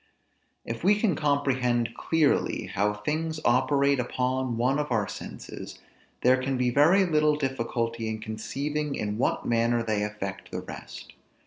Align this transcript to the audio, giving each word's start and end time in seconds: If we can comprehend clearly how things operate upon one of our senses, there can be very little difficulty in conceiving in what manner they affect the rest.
If 0.65 0.83
we 0.83 0.99
can 0.99 1.15
comprehend 1.15 1.93
clearly 1.93 2.71
how 2.73 2.91
things 2.93 3.39
operate 3.45 3.99
upon 3.99 4.57
one 4.57 4.79
of 4.79 4.91
our 4.91 5.07
senses, 5.07 5.77
there 6.21 6.41
can 6.41 6.57
be 6.57 6.71
very 6.71 7.05
little 7.05 7.35
difficulty 7.35 8.07
in 8.09 8.17
conceiving 8.19 8.95
in 8.95 9.19
what 9.19 9.45
manner 9.45 9.83
they 9.83 10.03
affect 10.03 10.49
the 10.49 10.61
rest. 10.61 11.13